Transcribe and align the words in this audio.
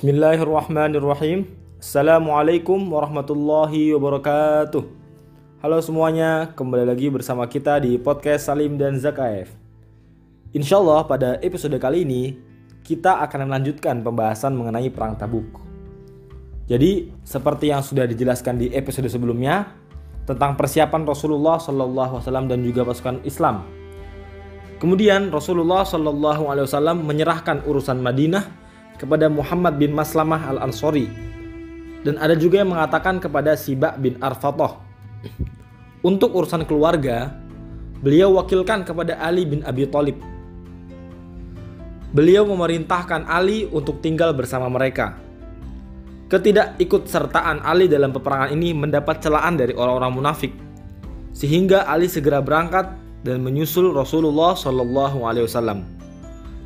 Bismillahirrahmanirrahim. 0.00 1.44
Assalamualaikum 1.76 2.80
warahmatullahi 2.88 3.92
wabarakatuh. 3.92 4.80
Halo 5.60 5.76
semuanya, 5.84 6.56
kembali 6.56 6.88
lagi 6.88 7.12
bersama 7.12 7.44
kita 7.44 7.76
di 7.84 8.00
podcast 8.00 8.48
Salim 8.48 8.80
dan 8.80 8.96
Zakaev. 8.96 9.52
Insya 10.56 10.80
Allah 10.80 11.04
pada 11.04 11.36
episode 11.44 11.76
kali 11.76 12.08
ini 12.08 12.32
kita 12.80 13.20
akan 13.28 13.52
melanjutkan 13.52 14.00
pembahasan 14.00 14.56
mengenai 14.56 14.88
perang 14.88 15.20
Tabuk. 15.20 15.60
Jadi 16.64 17.12
seperti 17.20 17.68
yang 17.68 17.84
sudah 17.84 18.08
dijelaskan 18.08 18.56
di 18.56 18.72
episode 18.72 19.12
sebelumnya 19.12 19.68
tentang 20.24 20.56
persiapan 20.56 21.04
Rasulullah 21.04 21.60
Wasallam 21.60 22.48
dan 22.48 22.64
juga 22.64 22.88
pasukan 22.88 23.20
Islam. 23.28 23.68
Kemudian 24.80 25.28
Rasulullah 25.28 25.84
Wasallam 25.84 27.04
menyerahkan 27.04 27.68
urusan 27.68 28.00
Madinah 28.00 28.60
kepada 29.00 29.32
Muhammad 29.32 29.80
bin 29.80 29.96
Maslamah 29.96 30.52
al-Ansori. 30.52 31.08
Dan 32.04 32.20
ada 32.20 32.36
juga 32.36 32.60
yang 32.60 32.76
mengatakan 32.76 33.16
kepada 33.16 33.56
Siba 33.56 33.96
bin 33.96 34.20
Arfatoh. 34.20 34.76
Untuk 36.04 36.36
urusan 36.36 36.68
keluarga, 36.68 37.32
beliau 38.04 38.36
wakilkan 38.36 38.84
kepada 38.84 39.16
Ali 39.20 39.48
bin 39.48 39.64
Abi 39.64 39.88
Thalib. 39.88 40.20
Beliau 42.12 42.44
memerintahkan 42.44 43.24
Ali 43.24 43.68
untuk 43.72 44.04
tinggal 44.04 44.36
bersama 44.36 44.68
mereka. 44.68 45.16
Ketidakikut 46.28 47.08
sertaan 47.10 47.60
Ali 47.64 47.90
dalam 47.90 48.12
peperangan 48.14 48.52
ini 48.52 48.72
mendapat 48.72 49.20
celaan 49.20 49.56
dari 49.60 49.74
orang-orang 49.76 50.12
munafik. 50.14 50.52
Sehingga 51.36 51.84
Ali 51.84 52.08
segera 52.08 52.40
berangkat 52.40 52.96
dan 53.26 53.44
menyusul 53.44 53.92
Rasulullah 53.92 54.56
Shallallahu 54.56 55.26
Alaihi 55.26 55.44
Wasallam. 55.46 55.84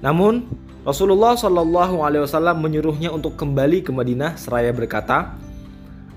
Namun 0.00 0.46
Rasulullah 0.84 1.32
Shallallahu 1.32 2.04
Alaihi 2.04 2.28
Wasallam 2.28 2.60
menyuruhnya 2.60 3.08
untuk 3.08 3.40
kembali 3.40 3.80
ke 3.80 3.88
Madinah 3.88 4.36
seraya 4.36 4.68
berkata, 4.68 5.32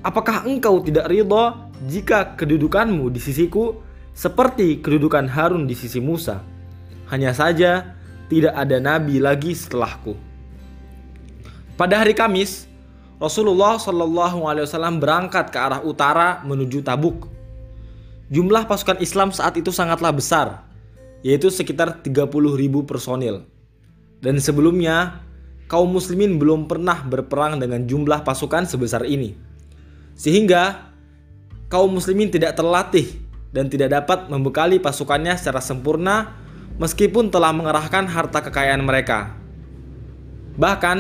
Apakah 0.04 0.44
engkau 0.44 0.84
tidak 0.84 1.08
ridho 1.08 1.56
jika 1.88 2.36
kedudukanmu 2.36 3.08
di 3.08 3.20
sisiku 3.24 3.80
seperti 4.12 4.84
kedudukan 4.84 5.24
Harun 5.32 5.72
di 5.72 5.72
sisi 5.72 6.04
Musa? 6.04 6.44
Hanya 7.08 7.32
saja 7.32 7.96
tidak 8.28 8.60
ada 8.60 8.84
nabi 8.84 9.24
lagi 9.24 9.56
setelahku. 9.56 10.20
Pada 11.80 12.04
hari 12.04 12.12
Kamis, 12.12 12.68
Rasulullah 13.24 13.80
Shallallahu 13.80 14.52
Alaihi 14.52 14.68
Wasallam 14.68 15.00
berangkat 15.00 15.48
ke 15.48 15.58
arah 15.64 15.80
utara 15.80 16.44
menuju 16.44 16.84
Tabuk. 16.84 17.32
Jumlah 18.28 18.68
pasukan 18.68 19.00
Islam 19.00 19.32
saat 19.32 19.56
itu 19.56 19.72
sangatlah 19.72 20.12
besar, 20.12 20.68
yaitu 21.24 21.48
sekitar 21.48 22.04
30.000 22.04 22.28
personil. 22.84 23.48
Dan 24.18 24.42
sebelumnya, 24.42 25.22
kaum 25.70 25.92
muslimin 25.92 26.42
belum 26.42 26.66
pernah 26.66 27.04
berperang 27.06 27.62
dengan 27.62 27.86
jumlah 27.86 28.24
pasukan 28.24 28.66
sebesar 28.66 29.06
ini. 29.06 29.36
Sehingga 30.18 30.90
kaum 31.70 31.94
muslimin 31.94 32.34
tidak 32.34 32.58
terlatih 32.58 33.06
dan 33.54 33.70
tidak 33.70 33.94
dapat 33.94 34.32
membekali 34.32 34.82
pasukannya 34.82 35.38
secara 35.38 35.62
sempurna 35.62 36.34
meskipun 36.82 37.30
telah 37.30 37.54
mengerahkan 37.54 38.10
harta 38.10 38.42
kekayaan 38.42 38.82
mereka. 38.82 39.34
Bahkan, 40.58 40.98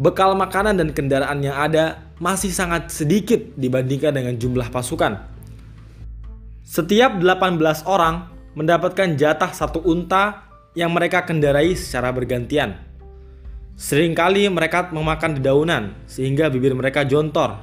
bekal 0.00 0.32
makanan 0.32 0.80
dan 0.80 0.88
kendaraan 0.96 1.44
yang 1.44 1.60
ada 1.60 2.00
masih 2.22 2.54
sangat 2.54 2.88
sedikit 2.88 3.40
dibandingkan 3.58 4.14
dengan 4.14 4.34
jumlah 4.38 4.72
pasukan. 4.72 5.20
Setiap 6.64 7.20
18 7.20 7.60
orang 7.84 8.32
mendapatkan 8.56 9.18
jatah 9.18 9.52
satu 9.52 9.84
unta 9.84 10.43
yang 10.74 10.90
mereka 10.90 11.22
kendarai 11.22 11.78
secara 11.78 12.10
bergantian. 12.10 12.76
Seringkali 13.74 14.46
mereka 14.50 14.90
memakan 14.90 15.38
dedaunan 15.38 15.94
sehingga 16.06 16.50
bibir 16.50 16.74
mereka 16.74 17.02
jontor. 17.02 17.58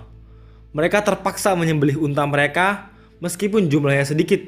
Mereka 0.71 1.03
terpaksa 1.03 1.55
menyembelih 1.55 1.99
unta 1.99 2.23
mereka 2.23 2.91
meskipun 3.19 3.67
jumlahnya 3.67 4.07
sedikit 4.07 4.39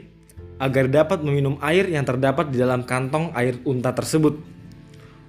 agar 0.59 0.87
dapat 0.87 1.19
meminum 1.23 1.59
air 1.59 1.87
yang 1.91 2.07
terdapat 2.07 2.51
di 2.51 2.59
dalam 2.59 2.87
kantong 2.87 3.35
air 3.35 3.59
unta 3.67 3.91
tersebut. 3.91 4.39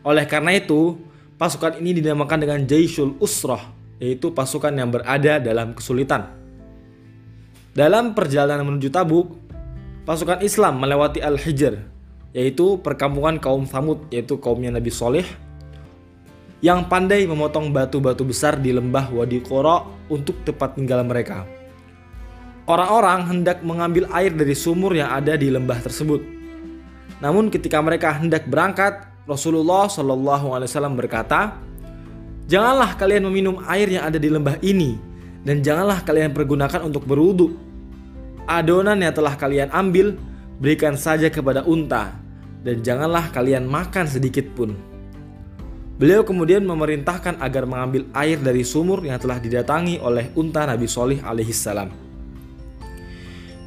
Oleh 0.06 0.26
karena 0.30 0.54
itu, 0.54 0.98
pasukan 1.38 1.78
ini 1.82 1.98
dinamakan 1.98 2.38
dengan 2.47 2.60
Jaisul 2.62 3.19
Usroh, 3.19 3.62
yaitu 3.98 4.30
pasukan 4.30 4.70
yang 4.70 4.94
berada 4.94 5.42
dalam 5.42 5.75
kesulitan. 5.75 6.30
Dalam 7.75 8.14
perjalanan 8.14 8.62
menuju 8.62 8.92
Tabuk, 8.94 9.34
pasukan 10.06 10.38
Islam 10.47 10.78
melewati 10.78 11.19
Al-Hijr 11.19 11.94
yaitu 12.34 12.83
perkampungan 12.83 13.39
kaum 13.39 13.65
Samud 13.65 14.11
yaitu 14.11 14.37
kaumnya 14.43 14.75
Nabi 14.75 14.91
Soleh 14.91 15.25
yang 16.65 16.89
pandai 16.91 17.28
memotong 17.28 17.71
batu-batu 17.71 18.27
besar 18.27 18.59
di 18.59 18.75
lembah 18.75 19.12
Wadi 19.15 19.39
Qura 19.45 19.84
untuk 20.09 20.41
tempat 20.49 20.75
tinggal 20.75 21.05
mereka. 21.05 21.45
Orang-orang 22.65 23.28
hendak 23.28 23.61
mengambil 23.61 24.09
air 24.17 24.33
dari 24.33 24.56
sumur 24.56 24.97
yang 24.97 25.12
ada 25.12 25.37
di 25.37 25.53
lembah 25.53 25.84
tersebut. 25.84 26.25
Namun 27.21 27.53
ketika 27.53 27.84
mereka 27.84 28.17
hendak 28.17 28.49
berangkat, 28.49 29.05
Rasulullah 29.28 29.93
Shallallahu 29.93 30.56
Alaihi 30.56 30.69
Wasallam 30.72 30.97
berkata, 30.97 31.61
Janganlah 32.49 32.97
kalian 32.97 33.28
meminum 33.28 33.61
air 33.69 33.89
yang 33.89 34.09
ada 34.09 34.16
di 34.16 34.33
lembah 34.33 34.56
ini, 34.65 34.97
dan 35.45 35.61
janganlah 35.61 36.01
kalian 36.01 36.33
pergunakan 36.33 36.81
untuk 36.81 37.05
berwudu. 37.05 37.53
Adonan 38.49 39.01
yang 39.05 39.12
telah 39.12 39.37
kalian 39.37 39.69
ambil, 39.69 40.16
berikan 40.56 40.97
saja 40.97 41.28
kepada 41.28 41.61
unta, 41.69 42.23
dan 42.64 42.80
janganlah 42.80 43.28
kalian 43.28 43.69
makan 43.69 44.08
sedikit 44.08 44.48
pun. 44.56 44.72
Beliau 45.94 46.26
kemudian 46.26 46.66
memerintahkan 46.66 47.38
agar 47.38 47.70
mengambil 47.70 48.08
air 48.19 48.41
dari 48.41 48.66
sumur 48.66 49.04
yang 49.06 49.20
telah 49.20 49.38
didatangi 49.38 50.02
oleh 50.02 50.32
unta 50.34 50.66
Nabi 50.66 50.91
Solih 50.91 51.22
alaihissalam. 51.22 51.92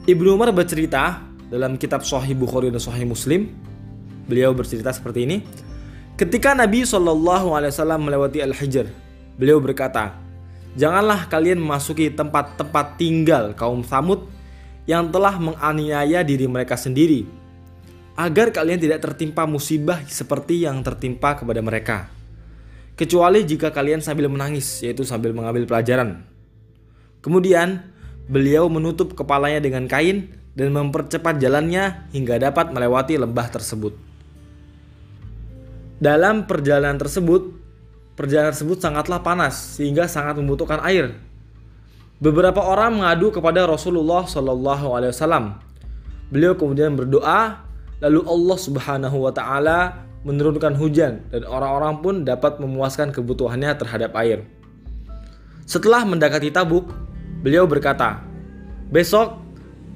Ibnu 0.04 0.36
Umar 0.36 0.52
bercerita 0.52 1.24
dalam 1.48 1.80
kitab 1.80 2.04
Sahih 2.04 2.36
Bukhari 2.36 2.68
dan 2.68 2.84
Sahih 2.84 3.08
Muslim, 3.08 3.48
beliau 4.28 4.52
bercerita 4.52 4.92
seperti 4.92 5.24
ini. 5.24 5.38
Ketika 6.20 6.52
Nabi 6.58 6.84
Shallallahu 6.84 7.54
Alaihi 7.56 7.72
Wasallam 7.72 8.02
melewati 8.10 8.44
Al 8.44 8.52
Hijr, 8.52 8.90
beliau 9.40 9.62
berkata, 9.64 10.18
janganlah 10.76 11.30
kalian 11.32 11.62
memasuki 11.62 12.12
tempat-tempat 12.12 13.00
tinggal 13.00 13.54
kaum 13.56 13.86
Samud 13.86 14.28
yang 14.90 15.08
telah 15.14 15.38
menganiaya 15.40 16.26
diri 16.26 16.50
mereka 16.50 16.76
sendiri 16.76 17.47
agar 18.18 18.50
kalian 18.50 18.82
tidak 18.82 19.06
tertimpa 19.06 19.46
musibah 19.46 20.02
seperti 20.10 20.66
yang 20.66 20.82
tertimpa 20.82 21.38
kepada 21.38 21.62
mereka. 21.62 22.10
Kecuali 22.98 23.46
jika 23.46 23.70
kalian 23.70 24.02
sambil 24.02 24.26
menangis, 24.26 24.82
yaitu 24.82 25.06
sambil 25.06 25.30
mengambil 25.38 25.70
pelajaran. 25.70 26.26
Kemudian, 27.22 27.94
beliau 28.26 28.66
menutup 28.74 29.14
kepalanya 29.14 29.62
dengan 29.62 29.86
kain 29.86 30.34
dan 30.58 30.74
mempercepat 30.74 31.38
jalannya 31.38 32.10
hingga 32.10 32.42
dapat 32.42 32.74
melewati 32.74 33.22
lembah 33.22 33.54
tersebut. 33.54 33.94
Dalam 36.02 36.50
perjalanan 36.50 36.98
tersebut, 36.98 37.54
perjalanan 38.18 38.50
tersebut 38.50 38.82
sangatlah 38.82 39.22
panas 39.22 39.78
sehingga 39.78 40.10
sangat 40.10 40.42
membutuhkan 40.42 40.82
air. 40.82 41.14
Beberapa 42.18 42.66
orang 42.66 42.98
mengadu 42.98 43.30
kepada 43.30 43.70
Rasulullah 43.70 44.26
Shallallahu 44.26 44.98
Alaihi 44.98 45.14
Wasallam. 45.14 45.62
Beliau 46.34 46.58
kemudian 46.58 46.98
berdoa 46.98 47.67
Lalu 47.98 48.22
Allah 48.30 48.58
Subhanahu 48.62 49.18
wa 49.26 49.34
taala 49.34 50.06
menurunkan 50.22 50.78
hujan 50.78 51.26
dan 51.34 51.48
orang-orang 51.48 51.94
pun 52.04 52.16
dapat 52.22 52.62
memuaskan 52.62 53.10
kebutuhannya 53.10 53.74
terhadap 53.74 54.14
air. 54.22 54.46
Setelah 55.66 56.06
mendekati 56.06 56.54
Tabuk, 56.54 56.94
beliau 57.42 57.66
berkata, 57.66 58.22
"Besok 58.94 59.42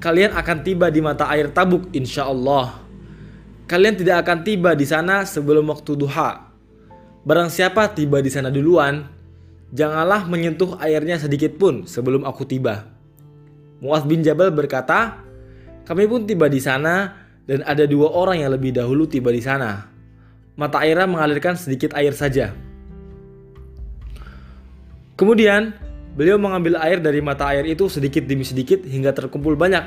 kalian 0.02 0.34
akan 0.34 0.58
tiba 0.66 0.90
di 0.90 0.98
mata 0.98 1.30
air 1.30 1.52
Tabuk 1.54 1.94
insya 1.94 2.26
Allah. 2.26 2.82
Kalian 3.70 3.94
tidak 3.94 4.26
akan 4.26 4.42
tiba 4.42 4.74
di 4.74 4.84
sana 4.84 5.22
sebelum 5.22 5.70
waktu 5.70 5.94
duha. 5.94 6.50
Barang 7.22 7.48
siapa 7.48 7.94
tiba 7.94 8.18
di 8.18 8.28
sana 8.28 8.50
duluan, 8.50 9.06
janganlah 9.70 10.26
menyentuh 10.26 10.74
airnya 10.82 11.22
sedikit 11.22 11.54
pun 11.54 11.86
sebelum 11.86 12.26
aku 12.26 12.42
tiba." 12.50 12.90
Muaz 13.78 14.02
bin 14.06 14.26
Jabal 14.26 14.50
berkata, 14.50 15.22
"Kami 15.86 16.06
pun 16.10 16.26
tiba 16.26 16.50
di 16.50 16.58
sana 16.58 17.21
dan 17.46 17.66
ada 17.66 17.84
dua 17.86 18.10
orang 18.10 18.42
yang 18.42 18.50
lebih 18.54 18.74
dahulu 18.74 19.06
tiba 19.06 19.34
di 19.34 19.42
sana. 19.42 19.90
Mata 20.54 20.84
airnya 20.84 21.08
mengalirkan 21.08 21.58
sedikit 21.58 21.96
air 21.96 22.12
saja. 22.14 22.52
Kemudian, 25.16 25.72
beliau 26.14 26.36
mengambil 26.36 26.76
air 26.82 27.00
dari 27.00 27.24
mata 27.24 27.48
air 27.50 27.64
itu 27.66 27.88
sedikit 27.88 28.26
demi 28.26 28.44
sedikit 28.44 28.82
hingga 28.84 29.14
terkumpul 29.14 29.56
banyak. 29.56 29.84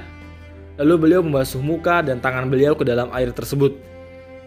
Lalu 0.81 0.95
beliau 0.99 1.21
membasuh 1.23 1.63
muka 1.63 2.03
dan 2.03 2.19
tangan 2.19 2.51
beliau 2.51 2.75
ke 2.75 2.83
dalam 2.83 3.07
air 3.15 3.31
tersebut. 3.31 3.75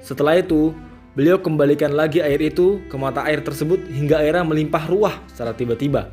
Setelah 0.05 0.41
itu, 0.41 0.77
beliau 1.17 1.41
kembalikan 1.41 1.95
lagi 1.97 2.21
air 2.21 2.39
itu 2.39 2.83
ke 2.87 2.97
mata 3.01 3.25
air 3.25 3.41
tersebut 3.41 3.81
hingga 3.89 4.21
airnya 4.21 4.45
melimpah 4.45 4.85
ruah 4.91 5.17
secara 5.31 5.57
tiba-tiba. 5.57 6.13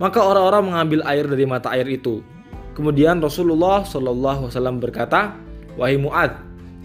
Maka 0.00 0.24
orang-orang 0.24 0.72
mengambil 0.72 1.00
air 1.06 1.28
dari 1.28 1.44
mata 1.44 1.70
air 1.76 1.86
itu. 1.86 2.24
Kemudian 2.72 3.20
Rasulullah 3.20 3.84
SAW 3.84 4.80
berkata, 4.80 5.36
Wahai 5.78 5.98
Mu'ad, 5.98 6.34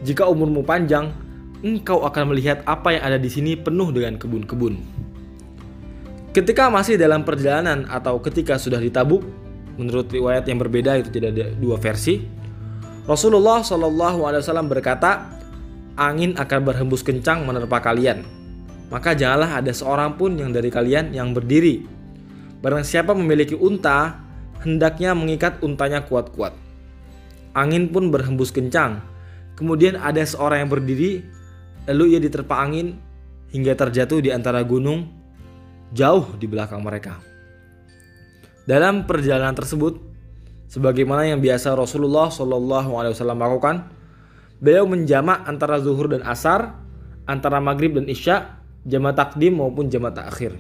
jika 0.06 0.28
umurmu 0.30 0.62
panjang, 0.62 1.14
engkau 1.66 2.06
akan 2.06 2.36
melihat 2.36 2.62
apa 2.70 2.94
yang 2.94 3.04
ada 3.06 3.18
di 3.18 3.30
sini 3.32 3.58
penuh 3.58 3.90
dengan 3.90 4.20
kebun-kebun. 4.22 4.78
Ketika 6.36 6.68
masih 6.68 7.00
dalam 7.00 7.24
perjalanan 7.24 7.88
atau 7.88 8.20
ketika 8.20 8.60
sudah 8.60 8.78
ditabuk, 8.78 9.24
menurut 9.80 10.12
riwayat 10.12 10.44
yang 10.52 10.60
berbeda 10.60 11.00
itu 11.00 11.10
tidak 11.10 11.32
ada 11.32 11.46
dua 11.56 11.80
versi. 11.80 12.20
Rasulullah 13.08 13.64
Shallallahu 13.64 14.28
Alaihi 14.28 14.42
Wasallam 14.44 14.68
berkata, 14.68 15.32
angin 15.96 16.36
akan 16.36 16.60
berhembus 16.66 17.08
kencang 17.08 17.48
menerpa 17.48 17.80
kalian. 17.80 18.28
Maka 18.92 19.16
janganlah 19.16 19.64
ada 19.64 19.72
seorang 19.72 20.20
pun 20.20 20.36
yang 20.36 20.52
dari 20.52 20.68
kalian 20.68 21.16
yang 21.16 21.32
berdiri. 21.32 21.88
Barang 22.60 22.84
siapa 22.84 23.16
memiliki 23.16 23.56
unta, 23.56 24.20
hendaknya 24.62 25.16
mengikat 25.16 25.62
untanya 25.64 26.04
kuat-kuat. 26.04 26.64
Angin 27.56 27.88
pun 27.88 28.12
berhembus 28.12 28.52
kencang. 28.52 29.00
Kemudian 29.56 29.96
ada 29.96 30.19
seorang 30.19 30.68
yang 30.68 30.72
berdiri, 30.75 31.24
lalu 31.88 32.16
ia 32.16 32.19
diterpa 32.19 32.60
angin 32.60 33.00
hingga 33.56 33.72
terjatuh 33.72 34.19
di 34.19 34.36
antara 34.36 34.60
gunung 34.68 35.07
jauh 35.96 36.36
di 36.36 36.52
belakang 36.52 36.84
mereka. 36.84 37.24
Dalam 38.68 39.07
perjalanan 39.07 39.56
tersebut, 39.56 39.96
sebagaimana 40.68 41.31
yang 41.31 41.40
biasa 41.40 41.72
Rasulullah 41.80 42.28
Shallallahu 42.28 43.00
Alaihi 43.00 43.16
Wasallam 43.16 43.40
lakukan, 43.40 43.75
beliau 44.60 44.84
menjamak 44.84 45.48
antara 45.48 45.80
zuhur 45.80 46.12
dan 46.12 46.28
asar, 46.28 46.75
antara 47.24 47.63
maghrib 47.63 47.96
dan 47.96 48.12
isya, 48.12 48.60
jamak 48.84 49.16
takdim 49.16 49.63
maupun 49.63 49.88
jamak 49.88 50.19
takhir. 50.19 50.60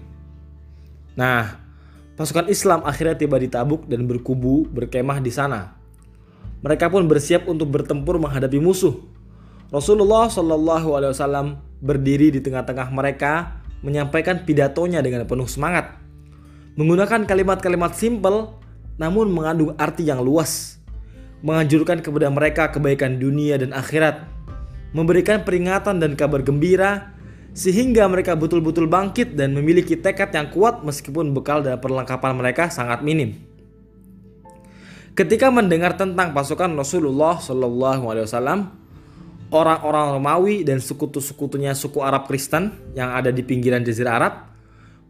Nah, 1.19 1.59
pasukan 2.15 2.47
Islam 2.47 2.87
akhirnya 2.87 3.19
tiba 3.19 3.35
di 3.35 3.51
Tabuk 3.51 3.91
dan 3.91 4.07
berkubu 4.07 4.63
berkemah 4.71 5.19
di 5.19 5.31
sana. 5.35 5.74
Mereka 6.63 6.87
pun 6.87 7.07
bersiap 7.09 7.49
untuk 7.49 7.71
bertempur 7.71 8.21
menghadapi 8.21 8.61
musuh. 8.61 8.95
Rasulullah 9.73 10.29
Shallallahu 10.29 10.93
Alaihi 10.95 11.11
Wasallam 11.11 11.47
berdiri 11.81 12.31
di 12.31 12.39
tengah-tengah 12.39 12.93
mereka 12.93 13.59
menyampaikan 13.81 14.45
pidatonya 14.45 15.03
dengan 15.03 15.25
penuh 15.27 15.49
semangat. 15.49 15.97
Menggunakan 16.75 17.27
kalimat-kalimat 17.27 17.93
simpel 17.97 18.55
namun 18.95 19.31
mengandung 19.31 19.75
arti 19.75 20.07
yang 20.07 20.23
luas. 20.23 20.79
Menganjurkan 21.45 22.01
kepada 22.01 22.31
mereka 22.31 22.71
kebaikan 22.71 23.21
dunia 23.21 23.59
dan 23.59 23.75
akhirat. 23.75 24.25
Memberikan 24.95 25.43
peringatan 25.43 25.99
dan 25.99 26.15
kabar 26.15 26.41
gembira 26.41 27.15
sehingga 27.55 28.03
mereka 28.11 28.35
betul-betul 28.35 28.87
bangkit 28.91 29.39
dan 29.39 29.55
memiliki 29.55 29.95
tekad 29.95 30.31
yang 30.35 30.51
kuat 30.51 30.83
meskipun 30.83 31.31
bekal 31.31 31.63
dan 31.63 31.79
perlengkapan 31.79 32.35
mereka 32.35 32.67
sangat 32.67 32.99
minim. 32.99 33.54
Ketika 35.15 35.47
mendengar 35.47 35.95
tentang 35.95 36.35
pasukan 36.35 36.75
Rasulullah 36.75 37.39
Shallallahu 37.39 38.03
Alaihi 38.11 38.27
Wasallam, 38.27 38.67
orang-orang 39.47 40.19
Romawi 40.19 40.67
dan 40.67 40.83
sekutu-sekutunya 40.83 41.71
suku 41.71 42.03
Arab 42.03 42.27
Kristen 42.27 42.75
yang 42.99 43.15
ada 43.15 43.31
di 43.31 43.39
pinggiran 43.39 43.79
Jazirah 43.79 44.13
Arab 44.19 44.33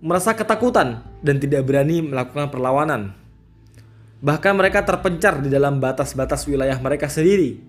merasa 0.06 0.38
ketakutan 0.38 1.02
dan 1.26 1.42
tidak 1.42 1.66
berani 1.66 2.06
melakukan 2.06 2.54
perlawanan. 2.54 3.18
Bahkan 4.22 4.54
mereka 4.54 4.86
terpencar 4.86 5.42
di 5.42 5.50
dalam 5.50 5.82
batas-batas 5.82 6.46
wilayah 6.46 6.78
mereka 6.78 7.10
sendiri. 7.10 7.66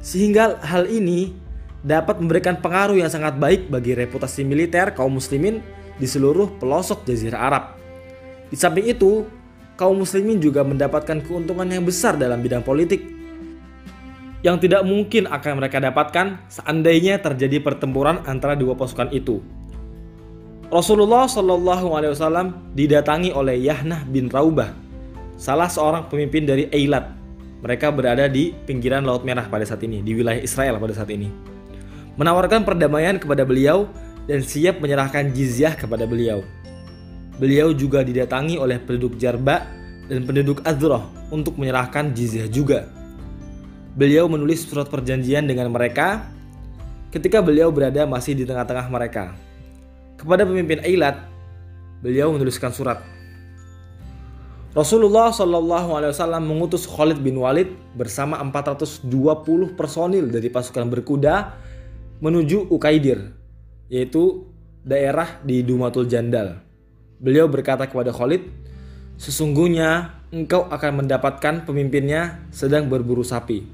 Sehingga 0.00 0.64
hal 0.64 0.88
ini 0.88 1.36
dapat 1.84 2.16
memberikan 2.16 2.56
pengaruh 2.64 2.96
yang 2.96 3.12
sangat 3.12 3.36
baik 3.36 3.68
bagi 3.68 3.92
reputasi 3.92 4.40
militer 4.40 4.96
kaum 4.96 5.20
muslimin 5.20 5.60
di 6.00 6.08
seluruh 6.08 6.56
pelosok 6.56 7.04
Jazirah 7.04 7.44
Arab. 7.44 7.64
Di 8.48 8.56
samping 8.56 8.88
itu, 8.88 9.28
kaum 9.78 10.02
muslimin 10.02 10.42
juga 10.42 10.66
mendapatkan 10.66 11.22
keuntungan 11.22 11.70
yang 11.70 11.86
besar 11.86 12.18
dalam 12.18 12.42
bidang 12.42 12.66
politik 12.66 12.98
yang 14.42 14.58
tidak 14.58 14.82
mungkin 14.86 15.26
akan 15.26 15.62
mereka 15.62 15.78
dapatkan 15.82 16.50
seandainya 16.50 17.18
terjadi 17.18 17.62
pertempuran 17.62 18.22
antara 18.26 18.54
dua 18.54 18.74
pasukan 18.74 19.10
itu. 19.10 19.42
Rasulullah 20.68 21.24
Shallallahu 21.24 21.96
Alaihi 21.96 22.12
Wasallam 22.12 22.76
didatangi 22.76 23.32
oleh 23.32 23.56
Yahnah 23.56 24.04
bin 24.04 24.28
Raubah, 24.28 24.70
salah 25.40 25.66
seorang 25.66 26.06
pemimpin 26.06 26.44
dari 26.44 26.68
Eilat. 26.70 27.16
Mereka 27.58 27.90
berada 27.90 28.30
di 28.30 28.54
pinggiran 28.54 29.02
Laut 29.02 29.26
Merah 29.26 29.50
pada 29.50 29.66
saat 29.66 29.82
ini, 29.82 29.98
di 30.04 30.14
wilayah 30.14 30.38
Israel 30.38 30.78
pada 30.78 30.94
saat 30.94 31.10
ini. 31.10 31.26
Menawarkan 32.14 32.62
perdamaian 32.62 33.18
kepada 33.18 33.42
beliau 33.42 33.90
dan 34.30 34.44
siap 34.44 34.78
menyerahkan 34.78 35.34
jizyah 35.34 35.74
kepada 35.74 36.06
beliau. 36.06 36.46
Beliau 37.38 37.70
juga 37.70 38.02
didatangi 38.02 38.58
oleh 38.58 38.82
penduduk 38.82 39.14
Jarba 39.16 39.62
dan 40.10 40.26
penduduk 40.26 40.62
Azroh 40.66 41.06
untuk 41.30 41.54
menyerahkan 41.54 42.10
jizyah 42.10 42.50
juga 42.50 42.98
beliau 43.98 44.30
menulis 44.30 44.62
surat 44.62 44.86
perjanjian 44.86 45.42
dengan 45.50 45.66
mereka 45.74 46.30
ketika 47.10 47.42
beliau 47.42 47.74
berada 47.74 48.06
masih 48.06 48.38
di 48.38 48.46
tengah-tengah 48.46 48.86
mereka. 48.86 49.34
Kepada 50.14 50.46
pemimpin 50.46 50.78
Ailat, 50.86 51.18
beliau 51.98 52.30
menuliskan 52.30 52.70
surat. 52.70 53.02
Rasulullah 54.70 55.34
Shallallahu 55.34 55.98
Alaihi 55.98 56.14
Wasallam 56.14 56.46
mengutus 56.46 56.86
Khalid 56.86 57.18
bin 57.18 57.42
Walid 57.42 57.74
bersama 57.98 58.38
420 58.38 59.74
personil 59.74 60.30
dari 60.30 60.46
pasukan 60.46 60.86
berkuda 60.86 61.58
menuju 62.22 62.70
Ukaidir, 62.70 63.34
yaitu 63.90 64.46
daerah 64.86 65.42
di 65.42 65.66
Dumatul 65.66 66.06
Jandal. 66.06 66.67
Beliau 67.18 67.50
berkata 67.50 67.86
kepada 67.90 68.14
Khalid, 68.14 68.46
Sesungguhnya 69.18 70.14
engkau 70.30 70.70
akan 70.70 71.02
mendapatkan 71.02 71.66
pemimpinnya 71.66 72.46
sedang 72.54 72.86
berburu 72.86 73.26
sapi. 73.26 73.66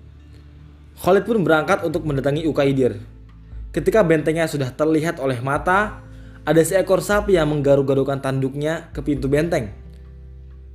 Khalid 1.05 1.29
pun 1.29 1.44
berangkat 1.44 1.85
untuk 1.85 2.08
mendatangi 2.08 2.49
Ukaidir. 2.49 2.96
Ketika 3.69 4.00
bentengnya 4.00 4.49
sudah 4.49 4.73
terlihat 4.73 5.20
oleh 5.20 5.37
mata, 5.44 6.00
ada 6.49 6.61
seekor 6.64 7.05
sapi 7.05 7.37
yang 7.37 7.52
menggaruk-garukan 7.52 8.25
tanduknya 8.25 8.88
ke 8.96 9.05
pintu 9.05 9.29
benteng. 9.29 9.69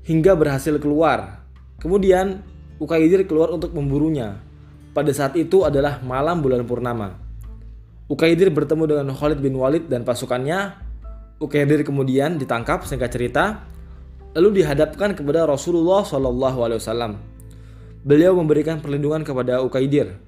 Hingga 0.05 0.37
berhasil 0.37 0.77
keluar. 0.77 1.41
Kemudian 1.81 2.45
Ukaidir 2.77 3.25
keluar 3.25 3.49
untuk 3.49 3.73
memburunya. 3.73 4.37
Pada 4.93 5.09
saat 5.17 5.33
itu 5.33 5.65
adalah 5.65 5.97
malam 6.05 6.45
bulan 6.45 6.61
purnama. 6.61 7.17
Ukaidir 8.05 8.53
bertemu 8.53 8.85
dengan 8.85 9.07
Khalid 9.17 9.41
bin 9.41 9.57
Walid 9.57 9.89
dan 9.89 10.05
pasukannya. 10.05 10.88
Ukaidir 11.39 11.87
kemudian 11.87 12.35
ditangkap 12.35 12.83
singkat 12.83 13.15
cerita, 13.15 13.63
lalu 14.35 14.59
dihadapkan 14.59 15.15
kepada 15.15 15.47
Rasulullah 15.47 16.03
SAW 16.03 17.15
beliau 18.03 18.35
memberikan 18.35 18.79
perlindungan 18.79 19.23
kepada 19.23 19.63
Ukaidir. 19.63 20.19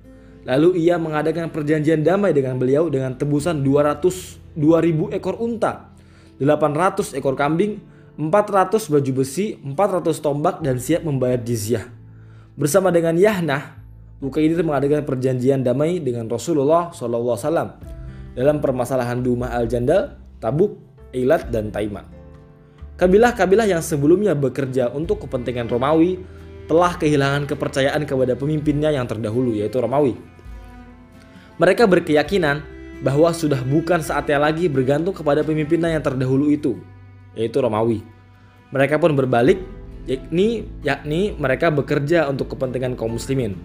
Lalu 0.48 0.88
ia 0.88 0.98
mengadakan 0.98 1.54
perjanjian 1.54 2.02
damai 2.02 2.34
dengan 2.34 2.58
beliau 2.58 2.90
dengan 2.90 3.14
tebusan 3.14 3.62
200 3.62 4.42
2000 4.58 5.16
ekor 5.16 5.40
unta, 5.40 5.96
800 6.42 7.16
ekor 7.16 7.40
kambing, 7.40 7.80
400 8.20 8.92
baju 8.92 9.12
besi, 9.24 9.56
400 9.64 10.20
tombak 10.20 10.60
dan 10.60 10.76
siap 10.82 11.08
membayar 11.08 11.40
jizyah. 11.40 11.88
Bersama 12.60 12.92
dengan 12.92 13.16
Yahnah, 13.16 13.80
Ukaidir 14.22 14.62
mengadakan 14.62 15.08
perjanjian 15.08 15.64
damai 15.64 15.98
dengan 16.04 16.28
Rasulullah 16.28 16.92
SAW 16.94 17.80
dalam 18.36 18.58
permasalahan 18.62 19.24
Duma 19.24 19.50
al-Jandal, 19.50 20.20
Tabuk, 20.38 20.91
Eilat, 21.12 21.52
dan 21.52 21.72
Taima. 21.72 22.04
Kabilah-kabilah 23.00 23.66
yang 23.66 23.82
sebelumnya 23.82 24.38
bekerja 24.38 24.92
untuk 24.94 25.26
kepentingan 25.26 25.68
Romawi 25.72 26.22
telah 26.70 26.96
kehilangan 26.96 27.50
kepercayaan 27.50 28.06
kepada 28.06 28.38
pemimpinnya 28.38 28.94
yang 28.94 29.10
terdahulu 29.10 29.58
yaitu 29.58 29.82
Romawi. 29.82 30.16
Mereka 31.58 31.90
berkeyakinan 31.90 32.62
bahwa 33.02 33.34
sudah 33.34 33.60
bukan 33.66 34.00
saatnya 34.00 34.38
lagi 34.38 34.70
bergantung 34.70 35.18
kepada 35.18 35.42
pemimpinnya 35.42 35.98
yang 35.98 36.06
terdahulu 36.06 36.54
itu, 36.54 36.78
yaitu 37.34 37.58
Romawi. 37.58 38.06
Mereka 38.70 39.02
pun 39.02 39.18
berbalik, 39.18 39.60
yakni 40.06 40.70
yakni 40.86 41.34
mereka 41.36 41.74
bekerja 41.74 42.30
untuk 42.30 42.54
kepentingan 42.54 42.94
kaum 42.94 43.18
muslimin. 43.18 43.58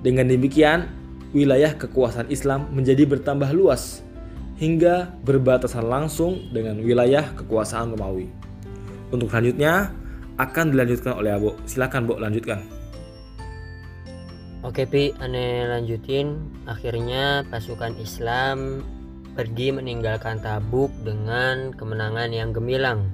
Dengan 0.00 0.26
demikian, 0.26 0.88
wilayah 1.36 1.76
kekuasaan 1.76 2.32
Islam 2.32 2.72
menjadi 2.72 3.04
bertambah 3.04 3.52
luas 3.52 4.00
hingga 4.58 5.14
berbatasan 5.22 5.86
langsung 5.86 6.50
dengan 6.50 6.82
wilayah 6.82 7.24
kekuasaan 7.38 7.94
Romawi. 7.94 8.26
Untuk 9.14 9.30
selanjutnya, 9.30 9.94
akan 10.38 10.74
dilanjutkan 10.74 11.14
oleh 11.18 11.34
Abu. 11.34 11.54
Silakan 11.66 12.06
Bu 12.06 12.18
lanjutkan. 12.18 12.62
Oke 14.66 14.84
Pi, 14.84 15.14
aneh 15.22 15.70
lanjutin. 15.70 16.34
Akhirnya 16.66 17.46
pasukan 17.46 17.94
Islam 18.02 18.82
pergi 19.38 19.70
meninggalkan 19.70 20.42
Tabuk 20.42 20.90
dengan 21.06 21.70
kemenangan 21.70 22.34
yang 22.34 22.50
gemilang 22.50 23.06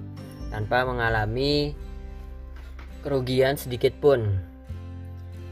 tanpa 0.48 0.88
mengalami 0.88 1.76
kerugian 3.04 3.60
sedikit 3.60 3.92
pun. 4.00 4.40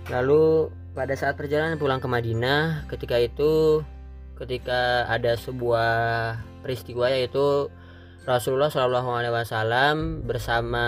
Lalu 0.08 0.72
pada 0.96 1.12
saat 1.12 1.37
perjalanan 1.37 1.76
pulang 1.76 2.00
ke 2.00 2.08
Madinah, 2.08 2.88
ketika 2.88 3.20
itu 3.20 3.84
ketika 4.39 5.07
ada 5.07 5.37
sebuah 5.37 5.93
peristiwa 6.62 7.11
yaitu 7.11 7.69
Rasulullah 8.23 8.71
Shallallahu 8.71 9.11
Alaihi 9.12 9.35
Wasallam 9.35 10.27
bersama 10.27 10.85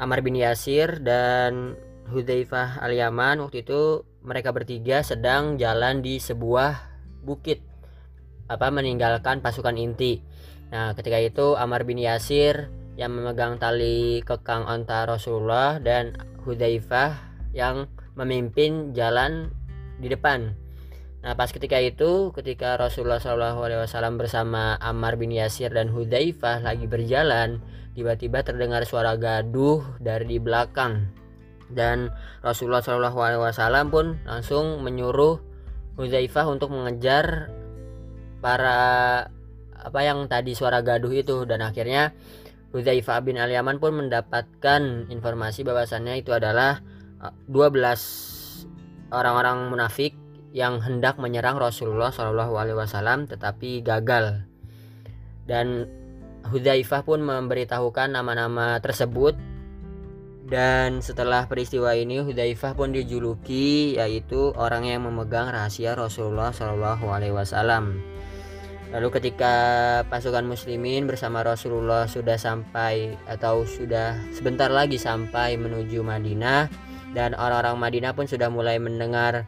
Amar 0.00 0.24
bin 0.24 0.34
Yasir 0.38 1.04
dan 1.04 1.76
Hudzaifah 2.08 2.80
al-Yaman 2.80 3.44
waktu 3.44 3.62
itu 3.62 4.02
mereka 4.24 4.50
bertiga 4.50 5.04
sedang 5.04 5.60
jalan 5.60 6.00
di 6.00 6.18
sebuah 6.18 6.88
bukit 7.20 7.60
apa 8.50 8.72
meninggalkan 8.72 9.44
pasukan 9.44 9.76
inti 9.76 10.24
Nah, 10.70 10.94
ketika 10.94 11.18
itu 11.18 11.58
Amar 11.58 11.82
bin 11.82 11.98
Yasir 11.98 12.70
yang 12.94 13.18
memegang 13.18 13.58
tali 13.58 14.22
kekang 14.22 14.66
onta 14.70 15.02
Rasulullah 15.02 15.82
dan 15.82 16.14
Hudzaifah 16.46 17.18
yang 17.50 17.90
memimpin 18.14 18.94
jalan 18.94 19.50
di 19.98 20.06
depan. 20.06 20.54
Nah, 21.20 21.36
pas 21.36 21.52
ketika 21.52 21.76
itu, 21.76 22.32
ketika 22.32 22.80
Rasulullah 22.80 23.20
SAW 23.20 24.16
bersama 24.16 24.80
Ammar 24.80 25.20
bin 25.20 25.28
Yasir 25.28 25.68
dan 25.68 25.92
Hudzaifah 25.92 26.64
lagi 26.64 26.88
berjalan, 26.88 27.60
tiba-tiba 27.92 28.40
terdengar 28.40 28.88
suara 28.88 29.20
gaduh 29.20 29.84
dari 30.00 30.24
di 30.24 30.38
belakang. 30.40 31.12
Dan 31.68 32.08
Rasulullah 32.40 32.80
SAW 32.80 33.92
pun 33.92 34.16
langsung 34.24 34.80
menyuruh 34.80 35.36
Hudzaifah 36.00 36.48
untuk 36.48 36.72
mengejar 36.72 37.52
para 38.40 38.80
apa 39.76 40.00
yang 40.00 40.24
tadi 40.24 40.56
suara 40.56 40.80
gaduh 40.80 41.12
itu 41.12 41.44
dan 41.44 41.60
akhirnya 41.60 42.16
Hudzaifah 42.72 43.20
bin 43.20 43.36
Al-Yaman 43.36 43.76
pun 43.76 43.92
mendapatkan 44.00 45.12
informasi 45.12 45.68
bahwasannya 45.68 46.24
itu 46.24 46.32
adalah 46.32 46.80
12 47.20 47.52
eh, 47.52 47.92
orang-orang 49.12 49.68
munafik 49.68 50.16
yang 50.50 50.82
hendak 50.82 51.16
menyerang 51.22 51.58
Rasulullah 51.58 52.10
Shallallahu 52.10 52.58
Alaihi 52.58 52.78
Wasallam 52.78 53.30
tetapi 53.30 53.86
gagal 53.86 54.42
dan 55.46 55.86
Hudzaifah 56.40 57.04
pun 57.04 57.20
memberitahukan 57.22 58.10
nama-nama 58.10 58.80
tersebut 58.82 59.36
dan 60.50 60.98
setelah 60.98 61.46
peristiwa 61.46 61.94
ini 61.94 62.18
Hudzaifah 62.18 62.74
pun 62.74 62.90
dijuluki 62.90 63.94
yaitu 63.94 64.50
orang 64.58 64.82
yang 64.82 65.06
memegang 65.06 65.46
rahasia 65.46 65.94
Rasulullah 65.94 66.50
Shallallahu 66.50 67.06
Alaihi 67.06 67.30
Wasallam. 67.30 68.02
Lalu 68.90 69.08
ketika 69.14 69.54
pasukan 70.10 70.42
muslimin 70.42 71.06
bersama 71.06 71.46
Rasulullah 71.46 72.10
sudah 72.10 72.34
sampai 72.34 73.14
atau 73.30 73.62
sudah 73.62 74.18
sebentar 74.34 74.66
lagi 74.66 74.98
sampai 74.98 75.54
menuju 75.54 76.02
Madinah 76.02 76.66
dan 77.14 77.38
orang-orang 77.38 77.78
Madinah 77.78 78.18
pun 78.18 78.26
sudah 78.26 78.50
mulai 78.50 78.82
mendengar 78.82 79.46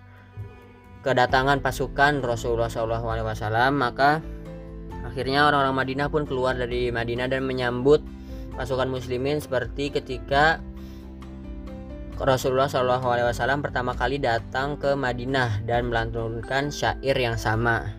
kedatangan 1.02 1.58
pasukan 1.58 2.22
Rasulullah 2.22 2.70
SAW 2.70 3.74
maka 3.74 4.22
akhirnya 5.02 5.50
orang-orang 5.50 5.74
Madinah 5.74 6.08
pun 6.08 6.22
keluar 6.24 6.54
dari 6.54 6.94
Madinah 6.94 7.26
dan 7.26 7.42
menyambut 7.42 8.00
pasukan 8.54 8.86
muslimin 8.86 9.42
seperti 9.42 9.90
ketika 9.90 10.62
Rasulullah 12.22 12.70
SAW 12.70 13.34
pertama 13.58 13.98
kali 13.98 14.22
datang 14.22 14.78
ke 14.78 14.94
Madinah 14.94 15.66
dan 15.66 15.90
melantunkan 15.90 16.70
syair 16.70 17.18
yang 17.18 17.34
sama. 17.34 17.98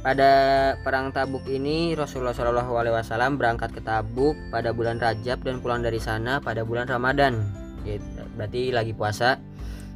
Pada 0.00 0.32
perang 0.80 1.12
Tabuk 1.12 1.44
ini 1.48 1.92
Rasulullah 1.92 2.32
SAW 2.32 3.36
berangkat 3.36 3.72
ke 3.72 3.80
Tabuk 3.84 4.36
pada 4.48 4.72
bulan 4.72 4.96
Rajab 4.96 5.44
dan 5.44 5.60
pulang 5.60 5.84
dari 5.84 6.00
sana 6.00 6.40
pada 6.40 6.64
bulan 6.64 6.88
Ramadan. 6.88 7.40
Berarti 8.36 8.72
lagi 8.72 8.96
puasa 8.96 9.36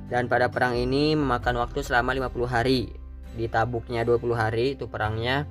dan 0.08 0.24
pada 0.26 0.48
perang 0.48 0.72
ini 0.72 1.12
memakan 1.12 1.60
waktu 1.60 1.84
selama 1.84 2.16
50 2.16 2.48
hari. 2.48 2.88
Di 3.36 3.46
tabuknya 3.46 4.02
20 4.08 4.34
hari 4.34 4.74
itu 4.74 4.88
perangnya. 4.88 5.44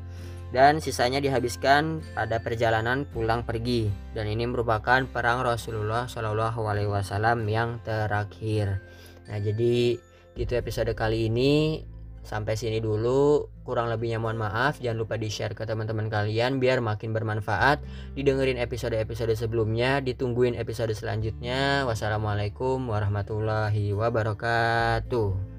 Dan 0.47 0.79
sisanya 0.79 1.19
dihabiskan 1.19 2.01
pada 2.15 2.41
perjalanan 2.41 3.05
pulang 3.05 3.45
pergi. 3.45 3.91
Dan 4.17 4.25
ini 4.31 4.49
merupakan 4.49 5.05
perang 5.05 5.45
Rasulullah 5.45 6.09
Shallallahu 6.09 6.65
Alaihi 6.65 6.89
Wasallam 6.89 7.45
yang 7.45 7.77
terakhir. 7.85 8.81
Nah 9.29 9.37
jadi 9.37 9.99
itu 10.39 10.53
episode 10.55 10.89
kali 10.97 11.29
ini 11.29 11.83
Sampai 12.27 12.59
sini 12.59 12.83
dulu, 12.83 13.47
kurang 13.63 13.87
lebihnya 13.87 14.19
mohon 14.19 14.35
maaf. 14.35 14.83
Jangan 14.83 14.99
lupa 14.99 15.15
di-share 15.15 15.55
ke 15.55 15.63
teman-teman 15.63 16.11
kalian 16.11 16.59
biar 16.59 16.83
makin 16.83 17.15
bermanfaat. 17.15 17.79
Didengerin 18.19 18.59
episode-episode 18.59 19.31
sebelumnya, 19.39 20.03
ditungguin 20.03 20.59
episode 20.59 20.91
selanjutnya. 20.91 21.87
Wassalamualaikum 21.87 22.83
warahmatullahi 22.91 23.95
wabarakatuh. 23.95 25.56